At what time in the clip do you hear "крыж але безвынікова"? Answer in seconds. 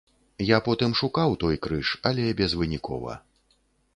1.67-3.13